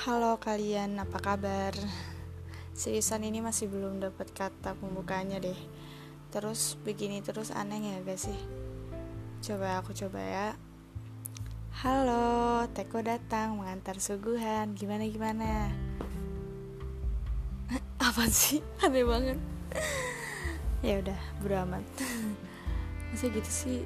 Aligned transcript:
Halo 0.00 0.40
kalian, 0.40 0.96
apa 0.96 1.20
kabar? 1.20 1.76
Seriusan 2.72 3.20
ini 3.20 3.44
masih 3.44 3.68
belum 3.68 4.00
dapat 4.00 4.32
kata 4.32 4.72
pembukanya 4.72 5.36
deh. 5.36 5.60
Terus 6.32 6.80
begini 6.80 7.20
terus 7.20 7.52
aneh 7.52 7.84
ya 7.84 8.00
gak 8.00 8.16
sih? 8.16 8.38
Coba 9.44 9.76
aku 9.76 9.92
coba 9.92 10.24
ya. 10.24 10.48
Halo, 11.84 12.64
Teko 12.72 13.04
datang 13.04 13.60
mengantar 13.60 14.00
suguhan. 14.00 14.72
Gimana 14.72 15.04
gimana? 15.04 15.68
apa 18.08 18.24
sih? 18.32 18.64
Aneh 18.80 19.04
banget. 19.04 19.36
ya 20.88 20.96
udah, 20.96 21.20
beramat. 21.44 21.84
Masa 23.12 23.28
gitu 23.28 23.52
sih? 23.52 23.84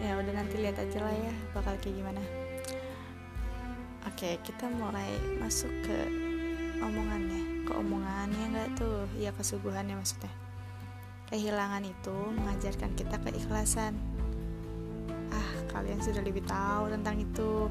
Ya 0.00 0.16
udah 0.16 0.32
nanti 0.32 0.56
lihat 0.56 0.80
aja 0.80 1.04
lah 1.04 1.12
ya 1.12 1.36
bakal 1.52 1.76
kayak 1.84 2.00
gimana. 2.00 2.47
Oke, 4.06 4.38
kita 4.46 4.70
mulai 4.70 5.10
masuk 5.42 5.70
ke 5.82 5.98
omongannya. 6.78 7.66
Ke 7.66 7.72
omongannya 7.74 8.44
nggak 8.54 8.68
tuh? 8.78 9.10
Ya 9.18 9.34
kesuguhannya 9.34 9.98
maksudnya. 9.98 10.30
Kehilangan 11.34 11.82
itu 11.82 12.16
mengajarkan 12.38 12.94
kita 12.94 13.18
keikhlasan. 13.26 13.98
Ah, 15.34 15.50
kalian 15.74 15.98
sudah 15.98 16.22
lebih 16.22 16.46
tahu 16.46 16.94
tentang 16.94 17.18
itu. 17.18 17.66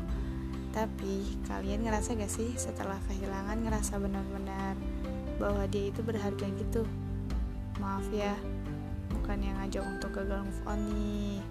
Tapi 0.76 1.42
kalian 1.50 1.88
ngerasa 1.88 2.14
gak 2.14 2.30
sih 2.30 2.54
setelah 2.54 3.00
kehilangan 3.10 3.66
ngerasa 3.66 3.98
benar-benar 3.98 4.78
bahwa 5.42 5.66
dia 5.72 5.90
itu 5.90 6.06
berharga 6.06 6.46
gitu? 6.54 6.86
Maaf 7.82 8.06
ya, 8.14 8.36
bukan 9.10 9.42
yang 9.42 9.58
ngajak 9.58 9.82
untuk 9.90 10.12
gagal 10.14 10.46
move 10.46 10.62
on 10.70 10.80
nih. 10.94 11.42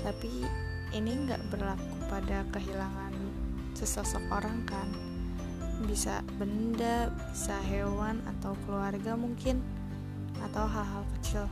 Tapi 0.00 0.48
ini 0.96 1.12
nggak 1.28 1.52
berlaku 1.52 1.92
pada 2.08 2.40
kehilangan 2.56 3.07
sesosok 3.78 4.22
orang 4.34 4.66
kan. 4.66 4.90
Bisa 5.86 6.26
benda, 6.34 7.14
bisa 7.30 7.54
hewan 7.70 8.18
atau 8.26 8.58
keluarga 8.66 9.14
mungkin 9.14 9.62
atau 10.42 10.66
hal-hal 10.66 11.06
kecil. 11.18 11.46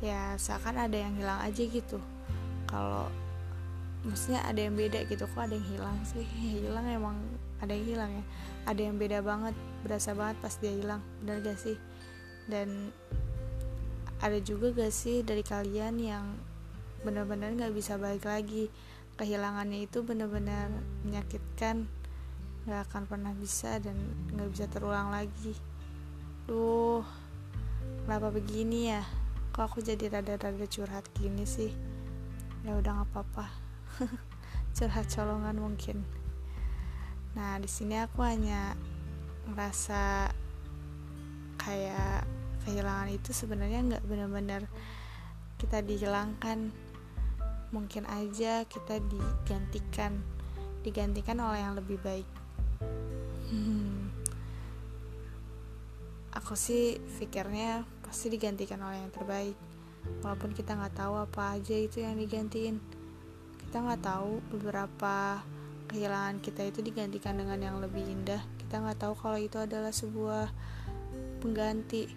Ya 0.00 0.32
seakan 0.40 0.88
ada 0.88 0.96
yang 0.96 1.12
hilang 1.20 1.44
aja 1.44 1.60
gitu. 1.60 2.00
Kalau 2.64 3.12
maksudnya 4.00 4.40
ada 4.48 4.56
yang 4.64 4.72
beda 4.72 5.04
gitu 5.04 5.28
kok 5.28 5.44
ada 5.44 5.52
yang 5.52 5.68
hilang 5.68 5.96
sih? 6.08 6.24
Hilang 6.64 6.88
emang 6.88 7.16
ada 7.60 7.76
yang 7.76 7.84
hilang 7.84 8.10
ya. 8.16 8.24
Ada 8.64 8.80
yang 8.88 8.96
beda 8.96 9.20
banget 9.20 9.52
berasa 9.84 10.16
banget 10.16 10.36
pas 10.40 10.56
dia 10.56 10.72
hilang 10.72 11.04
benar 11.20 11.44
gak 11.44 11.60
sih? 11.60 11.76
Dan 12.48 12.88
ada 14.24 14.40
juga 14.40 14.72
gak 14.72 14.92
sih 14.92 15.20
dari 15.20 15.44
kalian 15.44 16.00
yang 16.00 16.24
benar-benar 17.04 17.52
gak 17.56 17.72
bisa 17.76 18.00
balik 18.00 18.24
lagi 18.24 18.72
kehilangannya 19.20 19.84
itu 19.84 20.00
benar-benar 20.00 20.72
menyakitkan. 21.04 21.84
Nggak 22.64 22.80
akan 22.88 23.02
pernah 23.04 23.36
bisa 23.36 23.76
dan 23.76 24.00
nggak 24.32 24.48
bisa 24.48 24.64
terulang 24.72 25.12
lagi. 25.12 25.52
Duh 26.48 27.04
kenapa 28.08 28.32
begini 28.32 28.96
ya? 28.96 29.04
Kok 29.52 29.64
aku 29.68 29.78
jadi 29.84 30.08
rada-rada 30.08 30.64
curhat 30.64 31.04
gini 31.12 31.44
sih? 31.44 31.68
Ya 32.64 32.80
udah 32.80 33.04
nggak 33.04 33.08
apa-apa. 33.12 33.46
Curhat 34.76 35.10
colongan 35.12 35.60
mungkin. 35.60 36.00
Nah 37.36 37.60
di 37.60 37.68
sini 37.68 38.00
aku 38.00 38.24
hanya 38.24 38.72
merasa 39.44 40.30
kayak 41.60 42.24
kehilangan 42.64 43.10
itu 43.12 43.34
sebenarnya 43.34 43.80
nggak 43.84 44.04
benar-benar 44.06 44.62
kita 45.58 45.84
dihilangkan 45.84 46.72
mungkin 47.70 48.02
aja 48.10 48.66
kita 48.66 48.98
digantikan 49.06 50.18
digantikan 50.82 51.38
oleh 51.38 51.60
yang 51.62 51.74
lebih 51.76 52.00
baik. 52.00 52.28
Hmm. 53.50 54.06
aku 56.30 56.54
sih 56.54 57.02
pikirnya 57.18 57.82
pasti 58.06 58.30
digantikan 58.30 58.78
oleh 58.80 59.02
yang 59.02 59.12
terbaik. 59.12 59.58
Walaupun 60.22 60.54
kita 60.54 60.78
nggak 60.78 60.96
tahu 60.96 61.14
apa 61.18 61.58
aja 61.58 61.74
itu 61.74 62.00
yang 62.00 62.16
digantiin. 62.16 62.78
Kita 63.60 63.82
nggak 63.82 64.02
tahu 64.02 64.38
beberapa 64.54 65.42
kehilangan 65.90 66.38
kita 66.38 66.70
itu 66.70 66.80
digantikan 66.80 67.34
dengan 67.36 67.58
yang 67.58 67.76
lebih 67.82 68.06
indah. 68.06 68.40
Kita 68.62 68.78
nggak 68.78 69.02
tahu 69.02 69.14
kalau 69.18 69.38
itu 69.42 69.58
adalah 69.58 69.90
sebuah 69.90 70.48
pengganti. 71.42 72.08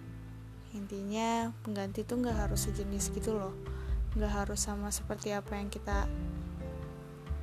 Intinya 0.72 1.50
pengganti 1.66 2.06
itu 2.06 2.14
nggak 2.14 2.48
harus 2.48 2.70
sejenis 2.70 3.10
gitu 3.10 3.34
loh 3.34 3.73
nggak 4.14 4.32
harus 4.32 4.62
sama 4.62 4.94
seperti 4.94 5.34
apa 5.34 5.58
yang 5.58 5.66
kita 5.66 6.06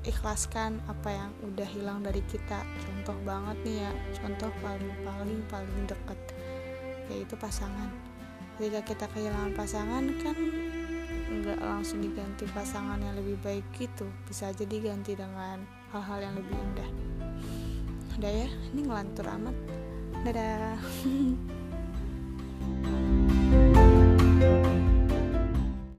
ikhlaskan 0.02 0.82
apa 0.90 1.09
yang 1.14 1.30
udah 1.46 1.68
hilang 1.68 2.02
dari 2.02 2.24
kita. 2.26 2.64
Contoh 2.82 3.18
banget 3.28 3.58
nih 3.68 3.78
ya 3.86 3.92
contoh 4.18 4.50
paling 4.64 4.96
paling 5.06 5.42
paling 5.52 5.82
deket 5.86 6.20
yaitu 7.12 7.36
pasangan. 7.38 7.92
Ketika 8.58 8.82
kita 8.86 9.06
kehilangan 9.12 9.52
pasangan 9.54 10.04
kan 10.22 10.38
nggak 11.32 11.59
langsung 11.64 12.04
diganti 12.04 12.48
pasangan 12.50 12.98
yang 12.98 13.16
lebih 13.20 13.38
baik 13.44 13.66
gitu. 13.78 14.08
Bisa 14.26 14.50
aja 14.50 14.66
diganti 14.66 15.14
dengan 15.14 15.62
hal-hal 15.94 16.20
yang 16.24 16.36
lebih 16.40 16.56
indah. 16.56 16.90
Udah 18.18 18.32
ya 18.32 18.50
ini 18.74 18.82
ngelantur 18.88 19.28
amat. 19.28 19.56
Dadah 20.22 20.78